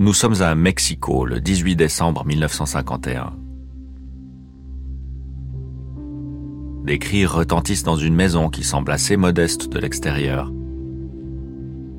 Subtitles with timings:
[0.00, 3.34] Nous sommes à Mexico le 18 décembre 1951.
[6.86, 10.50] Des cris retentissent dans une maison qui semble assez modeste de l'extérieur.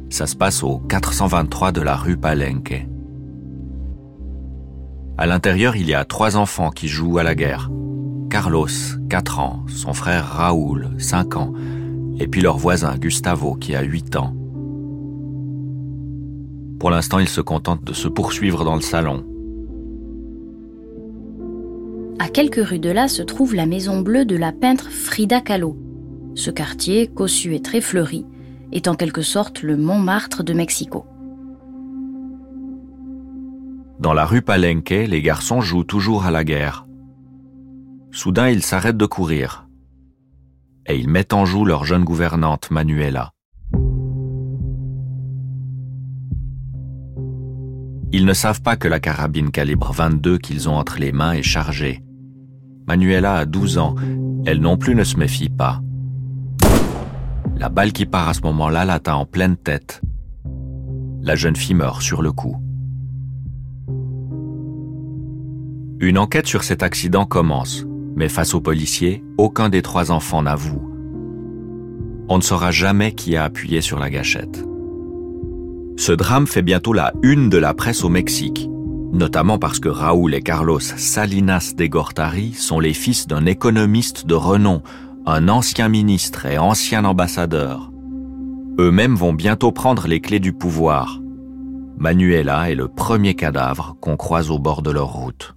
[0.10, 2.88] Ça se passe au 423 de la rue Palenque.
[5.20, 7.70] À l'intérieur, il y a trois enfants qui jouent à la guerre.
[8.32, 8.66] Carlos,
[9.12, 11.54] 4 ans, son frère Raoul, 5 ans,
[12.18, 14.41] et puis leur voisin Gustavo qui a 8 ans.
[16.82, 19.24] Pour l'instant, ils se contentent de se poursuivre dans le salon.
[22.18, 25.78] À quelques rues de là se trouve la maison bleue de la peintre Frida Kahlo.
[26.34, 28.26] Ce quartier, cossu et très fleuri,
[28.72, 31.06] est en quelque sorte le Montmartre de Mexico.
[34.00, 36.88] Dans la rue Palenque, les garçons jouent toujours à la guerre.
[38.10, 39.68] Soudain, ils s'arrêtent de courir.
[40.88, 43.34] Et ils mettent en joue leur jeune gouvernante, Manuela.
[48.14, 51.44] Ils ne savent pas que la carabine calibre 22 qu'ils ont entre les mains est
[51.44, 52.04] chargée.
[52.86, 53.96] Manuela a 12 ans,
[54.46, 55.82] elle non plus ne se méfie pas.
[57.56, 60.02] La balle qui part à ce moment-là l'atteint en pleine tête.
[61.22, 62.58] La jeune fille meurt sur le coup.
[66.02, 70.82] Une enquête sur cet accident commence, mais face aux policiers, aucun des trois enfants n'avoue.
[72.28, 74.66] On ne saura jamais qui a appuyé sur la gâchette.
[76.02, 78.68] Ce drame fait bientôt la une de la presse au Mexique,
[79.14, 84.34] notamment parce que Raúl et Carlos Salinas de Gortari sont les fils d'un économiste de
[84.34, 84.82] renom,
[85.28, 87.92] un ancien ministre et ancien ambassadeur.
[88.80, 91.22] Eux-mêmes vont bientôt prendre les clés du pouvoir.
[92.00, 95.56] Manuela est le premier cadavre qu'on croise au bord de leur route.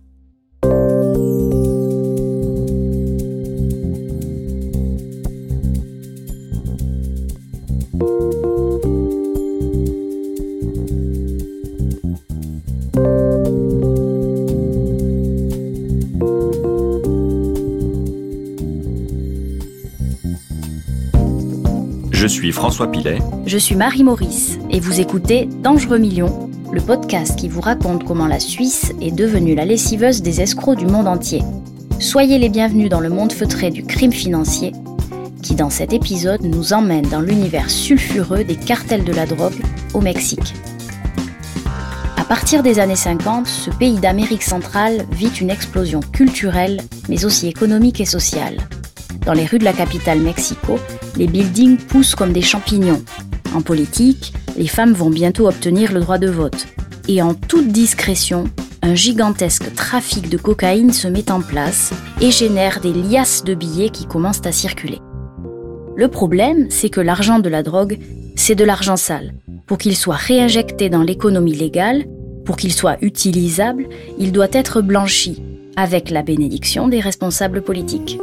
[22.24, 23.18] Je suis François Pilet.
[23.44, 28.26] Je suis Marie Maurice et vous écoutez Dangereux Millions, le podcast qui vous raconte comment
[28.26, 31.42] la Suisse est devenue la lessiveuse des escrocs du monde entier.
[32.00, 34.72] Soyez les bienvenus dans le monde feutré du crime financier
[35.42, 39.60] qui dans cet épisode nous emmène dans l'univers sulfureux des cartels de la drogue
[39.92, 40.54] au Mexique.
[42.16, 46.80] À partir des années 50, ce pays d'Amérique centrale vit une explosion culturelle,
[47.10, 48.56] mais aussi économique et sociale.
[49.26, 50.78] Dans les rues de la capitale Mexico,
[51.16, 53.02] les buildings poussent comme des champignons.
[53.54, 56.66] En politique, les femmes vont bientôt obtenir le droit de vote.
[57.08, 58.44] Et en toute discrétion,
[58.82, 63.88] un gigantesque trafic de cocaïne se met en place et génère des liasses de billets
[63.88, 65.00] qui commencent à circuler.
[65.96, 67.98] Le problème, c'est que l'argent de la drogue,
[68.36, 69.32] c'est de l'argent sale.
[69.66, 72.04] Pour qu'il soit réinjecté dans l'économie légale,
[72.44, 73.86] pour qu'il soit utilisable,
[74.18, 75.42] il doit être blanchi,
[75.76, 78.18] avec la bénédiction des responsables politiques.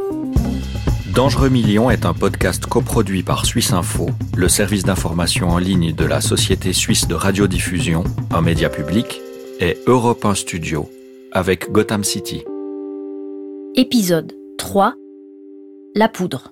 [1.14, 6.06] Dangereux Millions est un podcast coproduit par Suisse Info, le service d'information en ligne de
[6.06, 9.20] la Société suisse de radiodiffusion, un média public,
[9.60, 10.88] et Europe 1 Studio,
[11.30, 12.44] avec Gotham City.
[13.74, 14.94] Épisode 3
[15.94, 16.50] La poudre.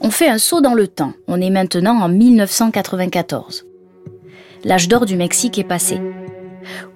[0.00, 1.12] On fait un saut dans le temps.
[1.28, 3.66] On est maintenant en 1994.
[4.64, 6.00] L'âge d'or du Mexique est passé.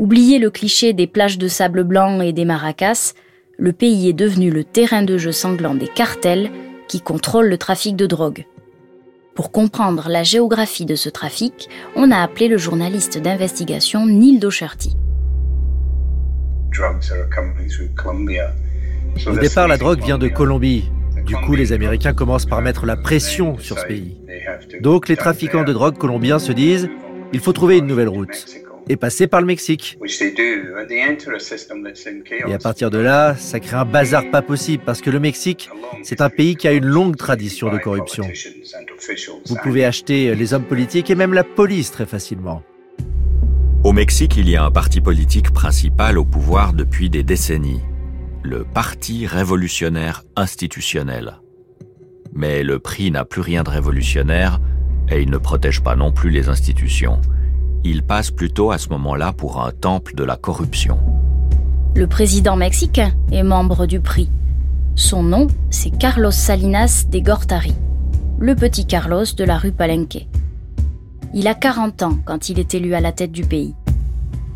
[0.00, 3.14] Oubliez le cliché des plages de sable blanc et des maracas,
[3.60, 6.50] le pays est devenu le terrain de jeu sanglant des cartels
[6.88, 8.46] qui contrôlent le trafic de drogue.
[9.34, 14.96] Pour comprendre la géographie de ce trafic, on a appelé le journaliste d'investigation Neil Docherty.
[19.26, 20.90] Au départ, la drogue vient de Colombie.
[21.26, 24.16] Du coup, les Américains commencent par mettre la pression sur ce pays.
[24.80, 26.88] Donc, les trafiquants de drogue colombiens se disent,
[27.34, 28.59] il faut trouver une nouvelle route
[28.90, 29.96] et passer par le Mexique.
[32.48, 35.70] Et à partir de là, ça crée un bazar pas possible parce que le Mexique,
[36.02, 38.26] c'est un pays qui a une longue tradition de corruption.
[39.46, 42.64] Vous pouvez acheter les hommes politiques et même la police très facilement.
[43.84, 47.82] Au Mexique, il y a un parti politique principal au pouvoir depuis des décennies,
[48.42, 51.38] le Parti révolutionnaire institutionnel.
[52.34, 54.60] Mais le prix n'a plus rien de révolutionnaire
[55.08, 57.20] et il ne protège pas non plus les institutions
[57.84, 60.98] il passe plutôt à ce moment-là pour un temple de la corruption.
[61.94, 64.30] Le président mexicain est membre du prix.
[64.94, 67.74] Son nom, c'est Carlos Salinas de Gortari,
[68.38, 70.26] le petit Carlos de la rue Palenque.
[71.32, 73.74] Il a 40 ans quand il est élu à la tête du pays.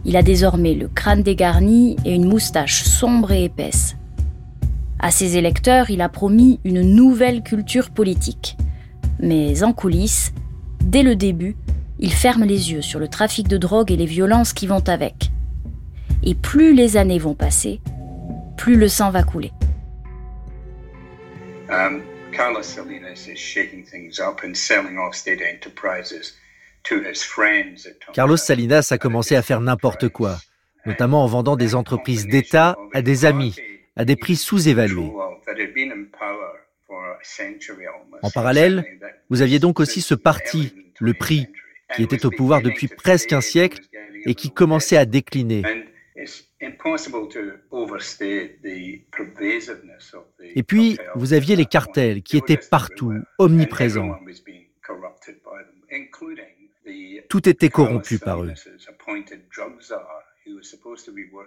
[0.05, 3.97] Il a désormais le crâne dégarni et une moustache sombre et épaisse.
[4.99, 8.56] À ses électeurs, il a promis une nouvelle culture politique.
[9.19, 10.32] Mais en coulisses,
[10.82, 11.56] dès le début,
[11.99, 15.31] il ferme les yeux sur le trafic de drogue et les violences qui vont avec.
[16.23, 17.81] Et plus les années vont passer,
[18.56, 19.52] plus le sang va couler.
[21.70, 22.02] Um,
[22.32, 26.35] Carlos Salinas is shaking things up and selling off state enterprises
[26.85, 27.88] to his friends.
[28.12, 30.38] Carlos Salinas a commencé à faire n'importe quoi,
[30.87, 33.55] notamment en vendant des entreprises d'État à des amis,
[33.96, 35.12] à des prix sous-évalués.
[38.23, 38.85] En parallèle,
[39.31, 41.49] vous aviez donc aussi ce parti, le prix,
[41.96, 43.81] qui était au pouvoir depuis presque un siècle
[44.26, 45.62] et qui commençait à décliner.
[50.55, 54.17] Et puis, vous aviez les cartels qui étaient partout, omniprésents.
[57.29, 58.52] Tout était corrompu par eux.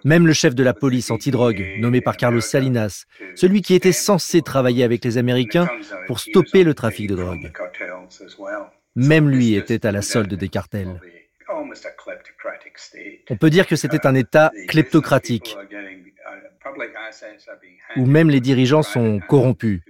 [0.04, 3.04] Même le chef de la police antidrogue, nommé par Carlos Salinas,
[3.34, 5.68] celui qui était censé travailler avec les Américains
[6.06, 7.52] pour stopper le trafic de drogue.
[8.98, 11.00] Même lui était à la solde des cartels.
[13.30, 15.56] On peut dire que c'était un État kleptocratique,
[17.96, 19.82] où même les dirigeants sont corrompus.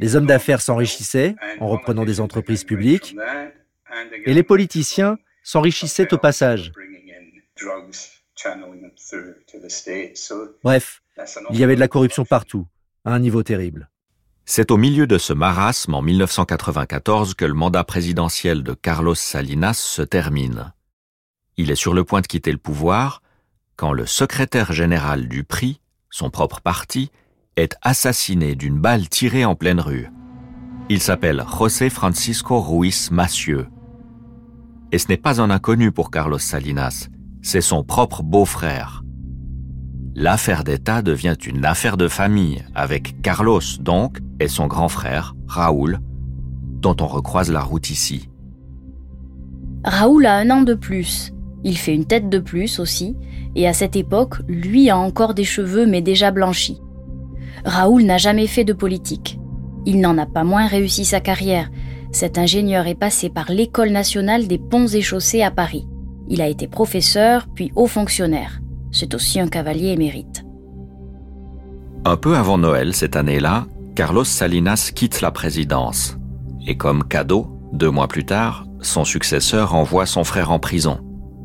[0.00, 3.14] Les hommes d'affaires s'enrichissaient en reprenant des entreprises publiques,
[4.26, 6.72] et les politiciens s'enrichissaient au passage.
[10.64, 11.02] Bref,
[11.50, 12.66] il y avait de la corruption partout,
[13.04, 13.88] à un niveau terrible.
[14.50, 19.74] C'est au milieu de ce marasme en 1994 que le mandat présidentiel de Carlos Salinas
[19.74, 20.72] se termine.
[21.58, 23.20] Il est sur le point de quitter le pouvoir
[23.76, 27.10] quand le secrétaire général du PRI, son propre parti,
[27.56, 30.08] est assassiné d'une balle tirée en pleine rue.
[30.88, 33.68] Il s'appelle José Francisco Ruiz Massieu.
[34.92, 37.08] Et ce n'est pas un inconnu pour Carlos Salinas,
[37.42, 39.02] c'est son propre beau-frère.
[40.20, 46.00] L'affaire d'État devient une affaire de famille, avec Carlos donc et son grand frère, Raoul,
[46.80, 48.28] dont on recroise la route ici.
[49.84, 51.32] Raoul a un an de plus.
[51.62, 53.14] Il fait une tête de plus aussi,
[53.54, 56.80] et à cette époque, lui a encore des cheveux mais déjà blanchis.
[57.64, 59.38] Raoul n'a jamais fait de politique.
[59.86, 61.70] Il n'en a pas moins réussi sa carrière.
[62.10, 65.86] Cet ingénieur est passé par l'École nationale des ponts et chaussées à Paris.
[66.26, 68.60] Il a été professeur, puis haut fonctionnaire.
[68.98, 70.44] C'est aussi un cavalier émérite.
[72.04, 76.16] Un peu avant Noël cette année-là, Carlos Salinas quitte la présidence.
[76.66, 80.98] Et comme cadeau, deux mois plus tard, son successeur envoie son frère en prison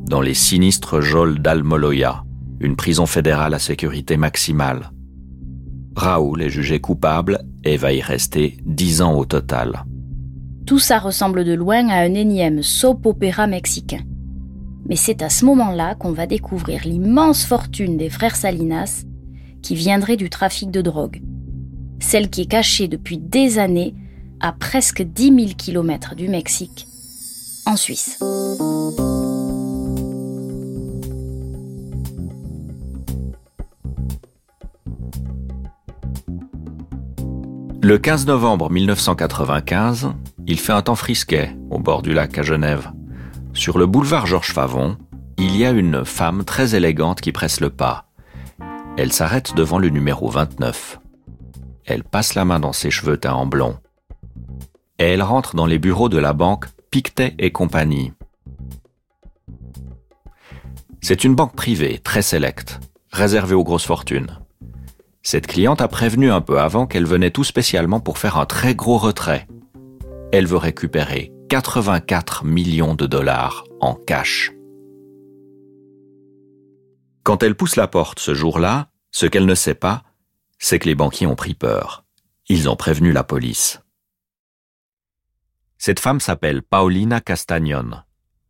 [0.08, 2.24] dans les sinistres geôles d'Almoloya,
[2.58, 4.90] une prison fédérale à sécurité maximale.
[5.94, 9.84] Raoul est jugé coupable et va y rester dix ans au total.
[10.66, 14.00] Tout ça ressemble de loin à un énième soap opéra mexicain.
[14.88, 19.04] Mais c'est à ce moment-là qu'on va découvrir l'immense fortune des frères Salinas
[19.62, 21.22] qui viendrait du trafic de drogue.
[22.00, 23.94] Celle qui est cachée depuis des années
[24.40, 26.86] à presque 10 000 km du Mexique,
[27.64, 28.18] en Suisse.
[37.82, 40.12] Le 15 novembre 1995,
[40.46, 42.93] il fait un temps frisquet au bord du lac à Genève.
[43.54, 44.98] Sur le boulevard Georges Favon,
[45.38, 48.06] il y a une femme très élégante qui presse le pas.
[48.98, 50.98] Elle s'arrête devant le numéro 29.
[51.84, 53.78] Elle passe la main dans ses cheveux teints en blond.
[54.98, 58.12] Et elle rentre dans les bureaux de la banque Pictet et compagnie.
[61.00, 62.80] C'est une banque privée, très sélecte,
[63.12, 64.40] réservée aux grosses fortunes.
[65.22, 68.74] Cette cliente a prévenu un peu avant qu'elle venait tout spécialement pour faire un très
[68.74, 69.46] gros retrait.
[70.32, 74.50] Elle veut récupérer 84 millions de dollars en cash.
[77.22, 80.02] Quand elle pousse la porte ce jour-là, ce qu'elle ne sait pas,
[80.58, 82.04] c'est que les banquiers ont pris peur.
[82.48, 83.80] Ils ont prévenu la police.
[85.78, 88.02] Cette femme s'appelle Paulina Castagnon.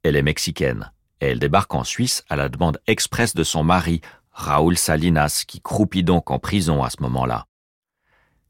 [0.03, 4.77] Elle est mexicaine elle débarque en Suisse à la demande expresse de son mari, Raúl
[4.77, 7.47] Salinas, qui croupit donc en prison à ce moment-là.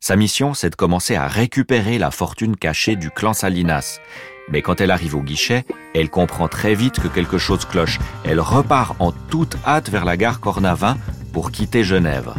[0.00, 4.00] Sa mission, c'est de commencer à récupérer la fortune cachée du clan Salinas.
[4.48, 7.98] Mais quand elle arrive au guichet, elle comprend très vite que quelque chose cloche.
[8.24, 10.96] Elle repart en toute hâte vers la gare Cornavin
[11.32, 12.34] pour quitter Genève.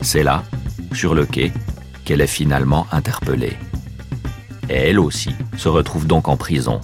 [0.00, 0.44] C'est là,
[0.92, 1.52] sur le quai,
[2.04, 3.56] qu'elle est finalement interpellée.
[4.68, 6.80] Elle aussi se retrouve donc en prison,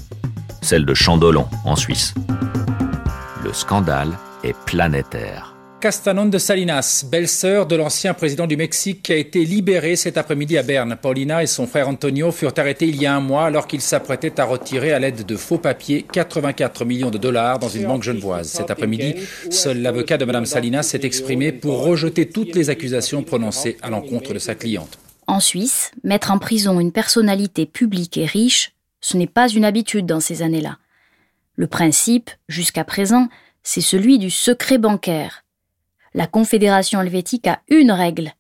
[0.63, 2.15] celle de Chandolon, en Suisse.
[3.45, 5.50] Le scandale est planétaire.
[5.81, 10.59] Castanon de Salinas, belle-sœur de l'ancien président du Mexique, qui a été libérée cet après-midi
[10.59, 10.95] à Berne.
[11.01, 14.39] Paulina et son frère Antonio furent arrêtés il y a un mois alors qu'ils s'apprêtaient
[14.39, 18.51] à retirer à l'aide de faux papiers 84 millions de dollars dans une banque genevoise.
[18.51, 19.15] Cet après-midi,
[19.51, 24.35] seul l'avocat de Mme Salinas s'est exprimé pour rejeter toutes les accusations prononcées à l'encontre
[24.35, 24.99] de sa cliente.
[25.27, 30.05] En Suisse, mettre en prison une personnalité publique et riche, ce n'est pas une habitude
[30.05, 30.77] dans ces années-là.
[31.57, 33.29] Le principe, jusqu'à présent,
[33.63, 35.43] c'est celui du secret bancaire.
[36.13, 38.33] La Confédération helvétique a une règle.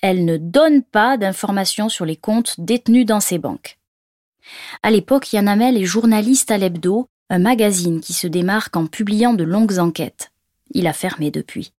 [0.00, 3.78] Elle ne donne pas d'informations sur les comptes détenus dans ses banques.
[4.84, 9.32] À l'époque, Yann Hamel est journaliste à l'Hebdo, un magazine qui se démarque en publiant
[9.32, 10.30] de longues enquêtes.
[10.70, 11.72] Il a fermé depuis.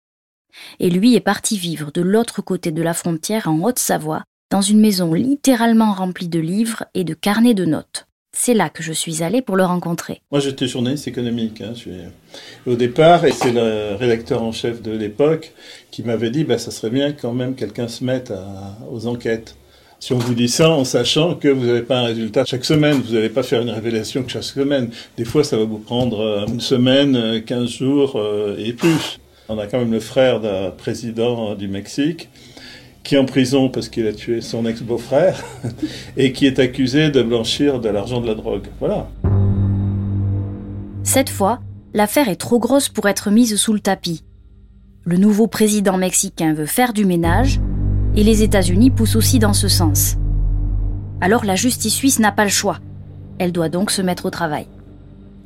[0.80, 4.80] Et lui est parti vivre de l'autre côté de la frontière en Haute-Savoie, dans une
[4.80, 8.07] maison littéralement remplie de livres et de carnets de notes.
[8.40, 10.20] C'est là que je suis allée pour le rencontrer.
[10.30, 11.60] Moi, j'étais journaliste économique.
[11.60, 11.72] Hein,
[12.68, 15.52] Au départ, et c'est le rédacteur en chef de l'époque
[15.90, 18.32] qui m'avait dit bah, ça serait bien quand même quelqu'un se mette
[18.92, 19.56] aux enquêtes.
[19.98, 23.02] Si on vous dit ça en sachant que vous n'avez pas un résultat chaque semaine,
[23.04, 24.90] vous n'allez pas faire une révélation chaque semaine.
[25.16, 29.18] Des fois, ça va vous prendre euh, une semaine, 15 euh, jours euh, et plus.
[29.48, 32.28] On a quand même le frère d'un président du Mexique
[33.08, 35.42] qui est en prison parce qu'il a tué son ex-beau-frère
[36.18, 38.66] et qui est accusé de blanchir de l'argent de la drogue.
[38.80, 39.08] Voilà.
[41.04, 41.60] Cette fois,
[41.94, 44.24] l'affaire est trop grosse pour être mise sous le tapis.
[45.04, 47.60] Le nouveau président mexicain veut faire du ménage
[48.14, 50.16] et les États-Unis poussent aussi dans ce sens.
[51.22, 52.76] Alors la justice suisse n'a pas le choix.
[53.38, 54.66] Elle doit donc se mettre au travail.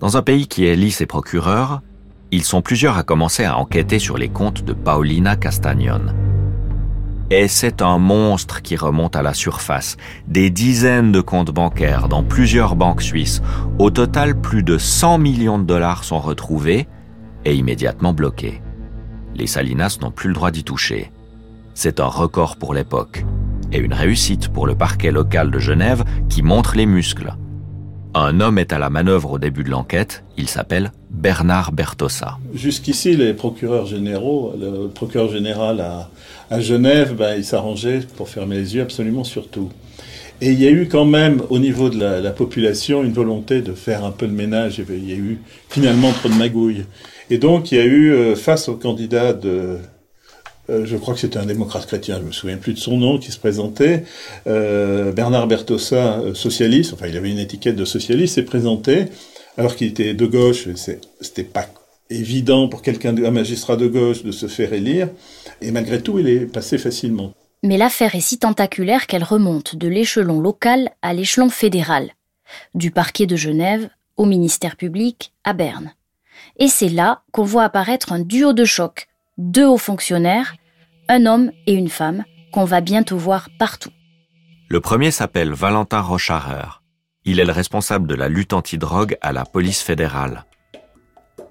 [0.01, 1.81] Dans un pays qui élit ses procureurs,
[2.33, 6.32] ils sont plusieurs à commencer à enquêter sur les comptes de Paulina Castagnon.
[7.35, 9.97] Et c'est un monstre qui remonte à la surface.
[10.29, 13.41] Des dizaines de comptes bancaires dans plusieurs banques suisses.
[13.79, 16.87] Au total, plus de 100 millions de dollars sont retrouvés
[17.47, 18.61] et immédiatement bloqués.
[19.35, 21.11] Les Salinas n'ont plus le droit d'y toucher.
[21.73, 23.25] C'est un record pour l'époque
[23.73, 27.35] et une réussite pour le parquet local de Genève qui montre les muscles.
[28.15, 32.37] Un homme est à la manœuvre au début de l'enquête, il s'appelle Bernard Bertossa.
[32.53, 36.11] Jusqu'ici, les procureurs généraux, le procureur général à,
[36.53, 39.71] à Genève, ben, il s'arrangeait pour fermer les yeux absolument sur tout.
[40.43, 43.73] Et il y a eu quand même, au niveau de la, population, une volonté de
[43.73, 44.83] faire un peu de ménage.
[44.91, 45.39] Il y a eu
[45.71, 46.85] finalement trop de magouilles.
[47.31, 49.79] Et donc, il y a eu, euh, face au candidat de,
[50.69, 53.19] euh, je crois que c'était un démocrate chrétien, je me souviens plus de son nom,
[53.19, 54.05] qui se présentait,
[54.47, 59.07] euh, Bernard Bertossa, socialiste, enfin il avait une étiquette de socialiste, s'est présenté,
[59.57, 60.69] alors qu'il était de gauche,
[61.21, 61.67] c'était pas
[62.13, 65.09] évident pour quelqu'un, un magistrat de gauche, de se faire élire.
[65.61, 67.33] Et malgré tout, il est passé facilement.
[67.63, 72.11] Mais l'affaire est si tentaculaire qu'elle remonte de l'échelon local à l'échelon fédéral,
[72.75, 75.93] du parquet de Genève au ministère public à Berne.
[76.59, 80.57] Et c'est là qu'on voit apparaître un duo de choc, deux hauts fonctionnaires,
[81.09, 83.91] un homme et une femme, qu'on va bientôt voir partout.
[84.69, 86.81] Le premier s'appelle Valentin Rocharer.
[87.25, 90.45] Il est le responsable de la lutte anti-drogue à la police fédérale.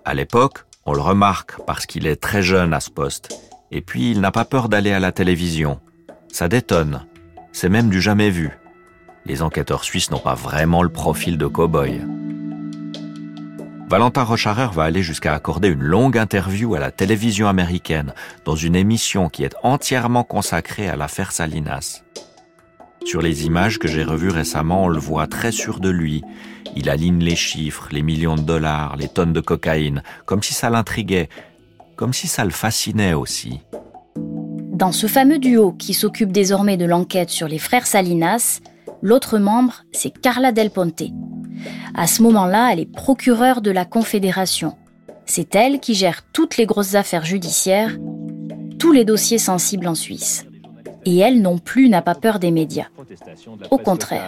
[0.03, 3.29] À l'époque, on le remarque parce qu'il est très jeune à ce poste.
[3.69, 5.79] Et puis, il n'a pas peur d'aller à la télévision.
[6.31, 7.05] Ça détonne.
[7.51, 8.49] C'est même du jamais vu.
[9.25, 12.01] Les enquêteurs suisses n'ont pas vraiment le profil de cow-boy.
[13.89, 18.13] Valentin Rocharer va aller jusqu'à accorder une longue interview à la télévision américaine
[18.45, 22.01] dans une émission qui est entièrement consacrée à l'affaire Salinas.
[23.05, 26.23] Sur les images que j'ai revues récemment, on le voit très sûr de lui.
[26.75, 30.69] Il aligne les chiffres, les millions de dollars, les tonnes de cocaïne, comme si ça
[30.69, 31.27] l'intriguait,
[31.95, 33.61] comme si ça le fascinait aussi.
[34.15, 38.61] Dans ce fameux duo qui s'occupe désormais de l'enquête sur les frères Salinas,
[39.01, 41.03] l'autre membre, c'est Carla Del Ponte.
[41.95, 44.77] À ce moment-là, elle est procureure de la Confédération.
[45.25, 47.97] C'est elle qui gère toutes les grosses affaires judiciaires,
[48.79, 50.45] tous les dossiers sensibles en Suisse.
[51.05, 52.87] Et elle non plus n'a pas peur des médias.
[53.69, 54.27] Au contraire.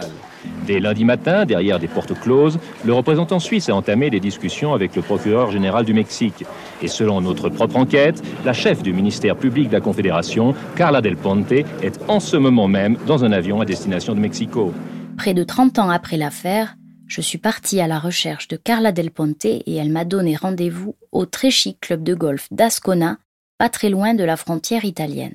[0.66, 4.96] Dès lundi matin, derrière des portes closes, le représentant suisse a entamé des discussions avec
[4.96, 6.44] le procureur général du Mexique.
[6.82, 11.16] Et selon notre propre enquête, la chef du ministère public de la Confédération, Carla Del
[11.16, 14.72] Ponte, est en ce moment même dans un avion à destination de Mexico.
[15.16, 16.76] Près de 30 ans après l'affaire,
[17.06, 20.96] je suis partie à la recherche de Carla Del Ponte et elle m'a donné rendez-vous
[21.12, 23.18] au très chic club de golf d'Ascona,
[23.58, 25.34] pas très loin de la frontière italienne.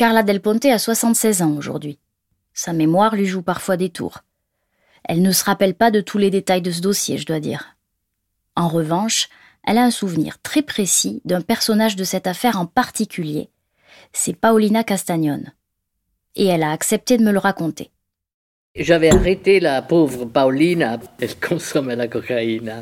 [0.00, 1.98] Carla Del Ponte a 76 ans aujourd'hui.
[2.54, 4.20] Sa mémoire lui joue parfois des tours.
[5.04, 7.76] Elle ne se rappelle pas de tous les détails de ce dossier, je dois dire.
[8.56, 9.28] En revanche,
[9.62, 13.50] elle a un souvenir très précis d'un personnage de cette affaire en particulier.
[14.14, 15.42] C'est Paolina Castagnon.
[16.34, 17.90] Et elle a accepté de me le raconter.
[18.76, 22.72] J'avais arrêté la pauvre Pauline, elle consommait la cocaïne.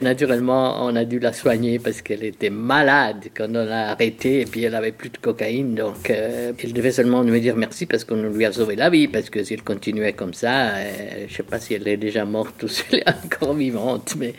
[0.00, 4.44] Naturellement, on a dû la soigner parce qu'elle était malade quand on l'a arrêtée et
[4.44, 5.74] puis elle avait plus de cocaïne.
[5.74, 9.08] Donc, euh, elle devait seulement nous dire merci parce qu'on lui a sauvé la vie.
[9.08, 12.62] Parce que s'il continuait comme ça, euh, je sais pas si elle est déjà morte
[12.62, 14.14] ou si elle est encore vivante.
[14.16, 14.34] Mais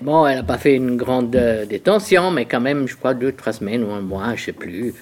[0.00, 3.32] bon, elle n'a pas fait une grande euh, détention, mais quand même, je crois deux,
[3.32, 4.94] trois semaines ou un mois, je sais plus.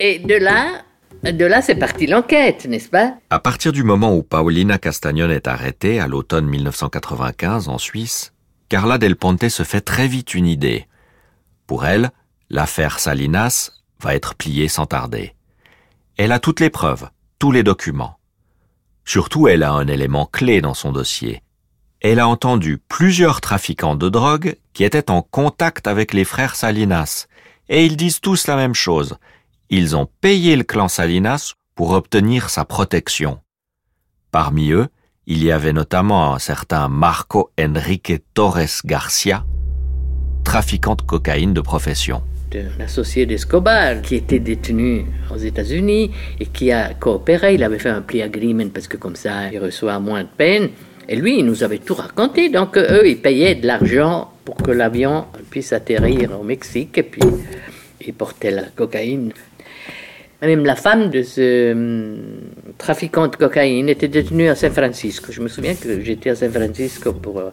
[0.00, 0.82] Et de là,
[1.24, 3.14] De là, c'est parti l'enquête, n'est-ce pas?
[3.30, 8.32] À partir du moment où Paolina Castagnon est arrêtée, à l'automne 1995 en Suisse,
[8.68, 10.86] Carla Del Ponte se fait très vite une idée.
[11.66, 12.10] Pour elle,
[12.50, 15.34] l'affaire Salinas va être pliée sans tarder.
[16.16, 17.08] Elle a toutes les preuves,
[17.38, 18.18] tous les documents.
[19.04, 21.42] Surtout, elle a un élément clé dans son dossier.
[22.00, 27.26] Elle a entendu plusieurs trafiquants de drogue qui étaient en contact avec les frères Salinas,
[27.68, 29.18] et ils disent tous la même chose.
[29.70, 33.40] Ils ont payé le clan Salinas pour obtenir sa protection.
[34.30, 34.86] Parmi eux,
[35.26, 39.44] il y avait notamment un certain Marco Enrique Torres Garcia,
[40.42, 42.22] trafiquant de cocaïne de profession.
[42.54, 47.52] Un associé d'Escobar qui était détenu aux États-Unis et qui a coopéré.
[47.52, 50.70] Il avait fait un plea agreement parce que comme ça, il reçoit moins de peine.
[51.10, 52.48] Et lui, il nous avait tout raconté.
[52.48, 57.20] Donc, eux, ils payaient de l'argent pour que l'avion puisse atterrir au Mexique et puis
[58.06, 59.34] ils portaient la cocaïne
[60.46, 65.32] même la femme de ce hum, trafiquant de cocaïne était détenue à San Francisco.
[65.32, 67.50] Je me souviens que j'étais à San Francisco pour euh,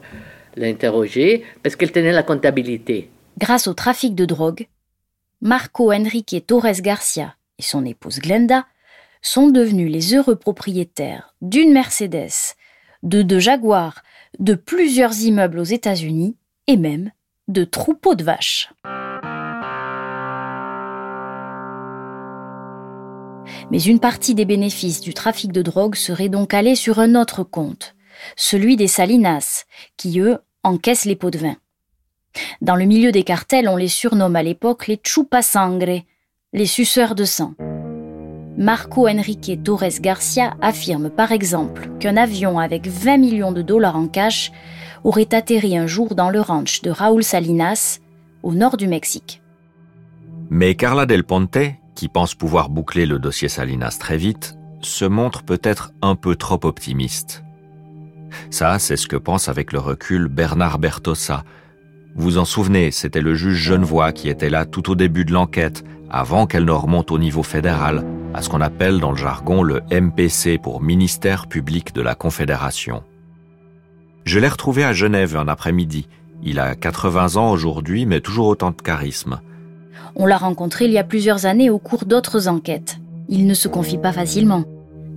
[0.55, 3.09] l'interroger parce qu'elle tenait la comptabilité.
[3.37, 4.67] Grâce au trafic de drogue,
[5.41, 8.65] Marco Enrique Torres Garcia et son épouse Glenda
[9.21, 12.55] sont devenus les heureux propriétaires d'une Mercedes,
[13.03, 14.03] de deux Jaguars,
[14.39, 16.37] de plusieurs immeubles aux États-Unis
[16.67, 17.11] et même
[17.47, 18.71] de troupeaux de vaches.
[23.71, 27.43] Mais une partie des bénéfices du trafic de drogue serait donc allée sur un autre
[27.43, 27.95] compte,
[28.35, 29.65] celui des Salinas,
[29.97, 31.55] qui, eux, encaissent les pots de vin.
[32.61, 34.99] Dans le milieu des cartels, on les surnomme à l'époque les
[35.41, 36.01] sangre,
[36.53, 37.53] les suceurs de sang.
[38.57, 44.07] Marco Enrique Torres Garcia affirme par exemple qu'un avion avec 20 millions de dollars en
[44.07, 44.51] cash
[45.03, 47.99] aurait atterri un jour dans le ranch de Raúl Salinas,
[48.43, 49.41] au nord du Mexique.
[50.49, 51.57] Mais Carla Del Ponte,
[51.95, 56.59] qui pense pouvoir boucler le dossier Salinas très vite, se montre peut-être un peu trop
[56.63, 57.43] optimiste.
[58.49, 61.43] Ça, c'est ce que pense avec le recul Bernard Bertossa.
[62.15, 65.83] Vous en souvenez, c'était le juge genevois qui était là tout au début de l'enquête,
[66.09, 69.81] avant qu'elle ne remonte au niveau fédéral, à ce qu'on appelle dans le jargon le
[69.91, 73.03] MPC pour Ministère public de la Confédération.
[74.23, 76.07] Je l'ai retrouvé à Genève un après-midi.
[76.43, 79.39] Il a 80 ans aujourd'hui, mais toujours autant de charisme.
[80.15, 82.97] On l'a rencontré il y a plusieurs années au cours d'autres enquêtes.
[83.27, 84.63] Il ne se confie pas facilement.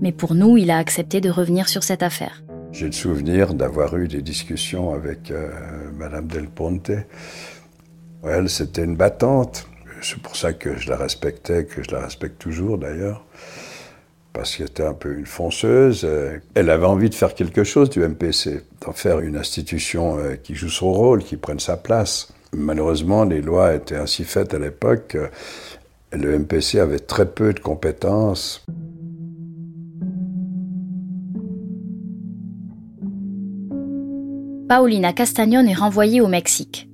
[0.01, 2.43] Mais pour nous, il a accepté de revenir sur cette affaire.
[2.73, 5.51] J'ai le souvenir d'avoir eu des discussions avec euh,
[5.97, 6.91] Madame Del Ponte.
[8.25, 9.67] Elle, c'était une battante.
[10.03, 13.25] C'est pour ça que je la respectais, que je la respecte toujours d'ailleurs.
[14.33, 16.07] Parce qu'elle était un peu une fonceuse.
[16.55, 20.55] Elle avait envie de faire quelque chose du MPC, d'en faire une institution euh, qui
[20.55, 22.33] joue son rôle, qui prenne sa place.
[22.53, 25.17] Malheureusement, les lois étaient ainsi faites à l'époque.
[26.13, 28.65] Le MPC avait très peu de compétences.
[34.69, 36.89] Paulina Castagnon est renvoyée au Mexique.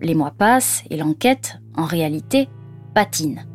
[0.00, 2.48] Les mois passent et l'enquête, en réalité,
[2.94, 3.46] patine.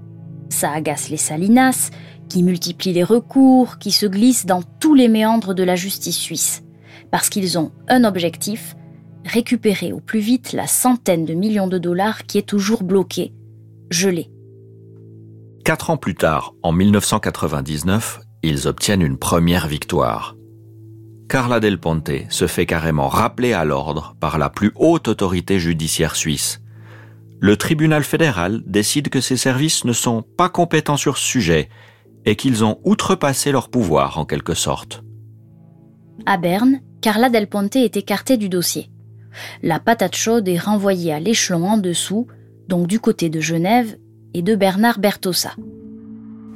[0.50, 1.92] Ça agace les Salinas,
[2.30, 6.64] qui multiplient les recours, qui se glissent dans tous les méandres de la justice suisse,
[7.12, 8.76] parce qu'ils ont un objectif,
[9.28, 13.34] récupérer au plus vite la centaine de millions de dollars qui est toujours bloquée,
[13.92, 14.32] gelée.
[15.64, 20.36] Quatre ans plus tard, en 1999, ils obtiennent une première victoire.
[21.30, 26.16] Carla Del Ponte se fait carrément rappeler à l'ordre par la plus haute autorité judiciaire
[26.16, 26.62] suisse.
[27.40, 31.70] Le tribunal fédéral décide que ses services ne sont pas compétents sur ce sujet
[32.26, 35.04] et qu'ils ont outrepassé leur pouvoir en quelque sorte.
[36.26, 38.90] À Berne, Carla Del Ponte est écartée du dossier
[39.64, 42.28] la patate chaude est renvoyée à l'échelon en dessous,
[42.68, 43.98] donc du côté de Genève
[44.34, 45.52] et de Bernard Bertossa.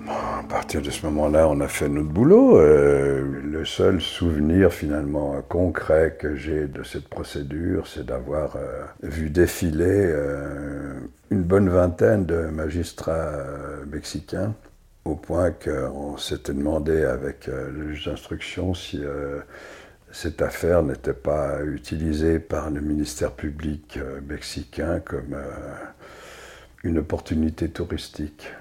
[0.08, 2.58] À partir de ce moment-là, on a fait notre boulot.
[2.58, 9.30] Euh, le seul souvenir finalement concret que j'ai de cette procédure, c'est d'avoir euh, vu
[9.30, 13.32] défiler euh, une bonne vingtaine de magistrats
[13.90, 14.54] mexicains,
[15.06, 19.02] au point qu'on s'était demandé avec le juge d'instruction si
[20.12, 25.76] cette affaire n'était pas utilisée par le ministère public euh, mexicain comme euh,
[26.84, 28.52] une opportunité touristique.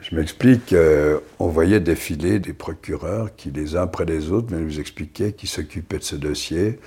[0.00, 4.78] Je m'explique, euh, on voyait défiler des procureurs qui, les uns après les autres, nous
[4.78, 6.78] expliquaient qu'ils s'occupaient de ce dossier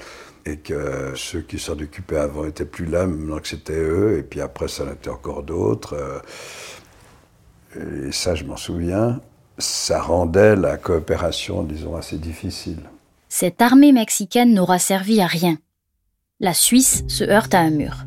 [0.45, 4.23] et que ceux qui s'en occupaient avant n'étaient plus là, maintenant que c'était eux, et
[4.23, 6.21] puis après, ça en était encore d'autres.
[7.75, 9.19] et ça, je m'en souviens,
[9.57, 12.79] ça rendait la coopération, disons, assez difficile
[13.29, 15.57] cette armée mexicaine n'aura servi à rien.
[16.39, 18.05] La Suisse se heurte à un mur.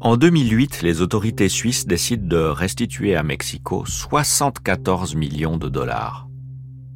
[0.00, 6.28] En 2008, les autorités suisses décident de restituer à Mexico 74 millions de dollars.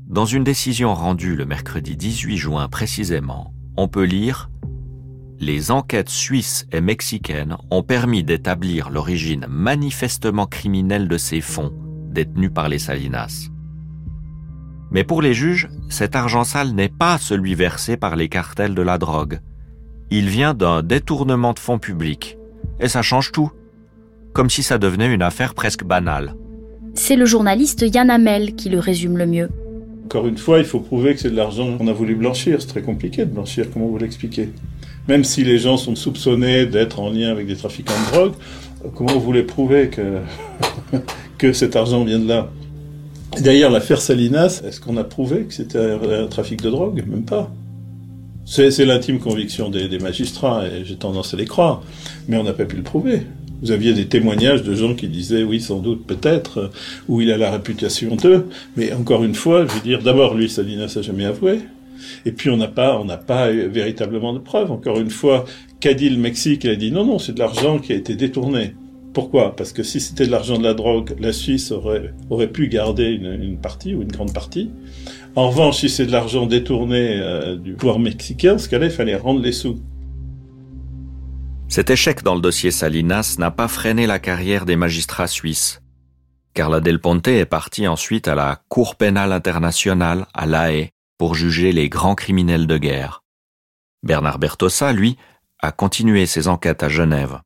[0.07, 4.51] Dans une décision rendue le mercredi 18 juin précisément, on peut lire
[5.39, 11.73] Les enquêtes suisses et mexicaines ont permis d'établir l'origine manifestement criminelle de ces fonds
[12.11, 13.51] détenus par les Salinas.
[14.95, 18.83] Mais pour les juges, cet argent sale n'est pas celui versé par les cartels de
[18.83, 19.41] la drogue.
[20.13, 22.39] Il vient d'un détournement de fonds publics.
[22.79, 23.51] Et ça change tout.
[24.33, 26.37] Comme si ça devenait une affaire presque banale.
[26.95, 29.49] C'est le journaliste Yann Hamel qui le résume le mieux.
[30.05, 32.61] Encore une fois, il faut prouver que c'est de l'argent qu'on a voulu blanchir.
[32.61, 34.51] C'est très compliqué de blanchir, comment vous l'expliquez?
[35.09, 38.33] Même si les gens sont soupçonnés d'être en lien avec des trafiquants de drogue,
[38.95, 40.21] comment vous voulez prouver que,
[41.39, 42.49] que cet argent vient de là?
[43.41, 47.03] D'ailleurs, l'affaire Salinas, est-ce qu'on a prouvé que c'était un trafic de drogue?
[47.07, 47.51] Même pas.
[48.47, 51.83] C'est l'intime conviction des, magistrats, et j'ai tendance à les croire,
[52.29, 53.23] mais on n'a pas pu le prouver.
[53.63, 56.71] Vous aviez des témoignages de gens qui disaient oui, sans doute, peut-être,
[57.09, 60.51] ou il a la réputation d'eux, mais encore une fois, je veux dire, d'abord, lui,
[60.51, 61.61] Salinas n'a jamais avoué,
[62.27, 64.71] et puis on n'a pas, on n'a pas véritablement de preuves.
[64.71, 65.47] Encore une fois,
[65.81, 66.65] qu'a dit le Mexique?
[66.65, 68.75] Il a dit non, non, c'est de l'argent qui a été détourné.
[69.15, 69.55] Pourquoi?
[69.55, 72.13] Parce que si c'était de l'argent de la drogue, la Suisse aurait,
[72.53, 74.71] pu garder une, une, partie ou une grande partie.
[75.37, 79.15] En revanche, si c'est de l'argent détourné euh, du pouvoir mexicain, ce cas-là, il fallait
[79.15, 79.81] rendre les sous.
[81.69, 85.81] Cet échec dans le dossier Salinas n'a pas freiné la carrière des magistrats suisses.
[86.53, 91.37] Carla Del Ponte est partie ensuite à la Cour pénale internationale à La Haye pour
[91.37, 93.23] juger les grands criminels de guerre.
[94.03, 95.17] Bernard Bertossa, lui,
[95.61, 97.41] a continué ses enquêtes à Genève.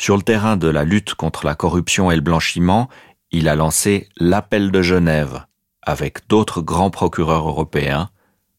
[0.00, 2.88] Sur le terrain de la lutte contre la corruption et le blanchiment,
[3.32, 5.44] il a lancé l'appel de Genève
[5.82, 8.08] avec d'autres grands procureurs européens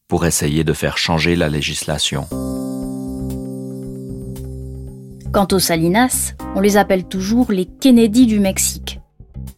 [0.08, 2.28] pour essayer de faire changer la législation.
[5.32, 9.00] Quant aux Salinas, on les appelle toujours les Kennedy du Mexique.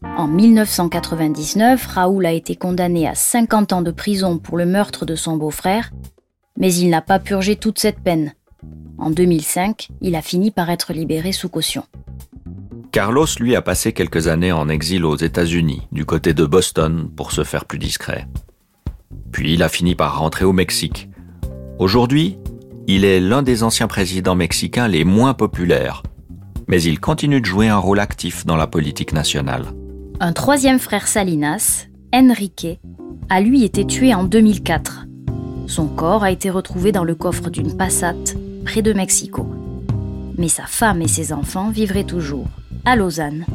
[0.04, 5.16] En 1999, Raoul a été condamné à 50 ans de prison pour le meurtre de
[5.16, 5.92] son beau-frère,
[6.58, 8.34] mais il n'a pas purgé toute cette peine.
[9.02, 11.84] En 2005, il a fini par être libéré sous caution.
[12.92, 17.32] Carlos, lui, a passé quelques années en exil aux États-Unis, du côté de Boston, pour
[17.32, 18.28] se faire plus discret.
[19.32, 21.10] Puis il a fini par rentrer au Mexique.
[21.80, 22.38] Aujourd'hui,
[22.86, 26.04] il est l'un des anciens présidents mexicains les moins populaires,
[26.68, 29.66] mais il continue de jouer un rôle actif dans la politique nationale.
[30.20, 32.80] Un troisième frère Salinas, Enrique,
[33.30, 35.08] a lui été tué en 2004.
[35.66, 39.46] Son corps a été retrouvé dans le coffre d'une Passat près de Mexico.
[40.38, 42.48] Mais sa femme et ses enfants vivraient toujours
[42.86, 43.46] à Lausanne,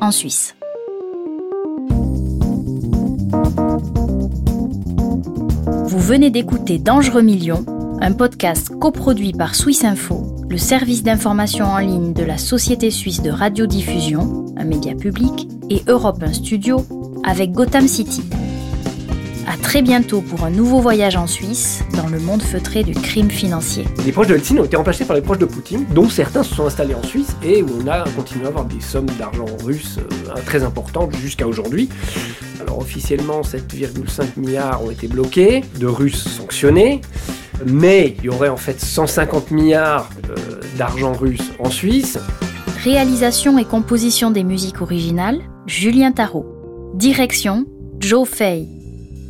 [0.00, 0.54] en Suisse.
[5.86, 7.64] Vous venez d'écouter Dangereux Millions,
[8.00, 13.22] un podcast coproduit par Swiss Info, le service d'information en ligne de la Société suisse
[13.22, 16.84] de radiodiffusion, un média public, et Europe 1 Studio
[17.24, 18.22] avec Gotham City.
[19.62, 23.84] Très bientôt pour un nouveau voyage en Suisse dans le monde feutré du crime financier.
[24.04, 26.54] Les proches de Helsinki ont été remplacés par les proches de Poutine, dont certains se
[26.54, 29.98] sont installés en Suisse et où on a continué à avoir des sommes d'argent russe
[29.98, 31.88] euh, très importantes jusqu'à aujourd'hui.
[32.60, 37.00] Alors officiellement, 7,5 milliards ont été bloqués, de Russes sanctionnés,
[37.66, 42.18] mais il y aurait en fait 150 milliards euh, d'argent russe en Suisse.
[42.82, 46.46] Réalisation et composition des musiques originales, Julien Tarot.
[46.94, 47.66] Direction,
[47.98, 48.79] Joe Fay.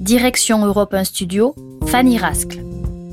[0.00, 1.54] Direction Europe 1 Studio,
[1.86, 2.64] Fanny Rascle.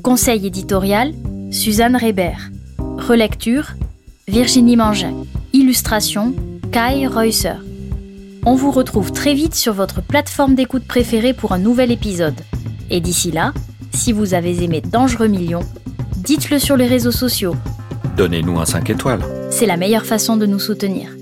[0.04, 1.14] Conseil éditorial,
[1.52, 2.38] Suzanne Reber.
[2.80, 3.74] Relecture,
[4.30, 5.26] Virginie Mangin.
[5.52, 6.34] Illustration,
[6.72, 7.56] Kai Reusser.
[8.46, 12.40] On vous retrouve très vite sur votre plateforme d'écoute préférée pour un nouvel épisode.
[12.90, 13.54] Et d'ici là,
[13.94, 15.66] si vous avez aimé Dangereux Millions,
[16.16, 17.58] dites-le sur les réseaux sociaux.
[18.16, 19.26] Donnez-nous un 5 étoiles.
[19.52, 21.17] C'est la meilleure façon de nous soutenir.